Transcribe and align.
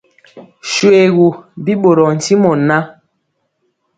Shoégu, 0.71 1.27
bi 1.63 1.73
ɓorɔɔ 1.81 2.09
ntimɔ 2.17 2.49
ŋan. 2.67 2.83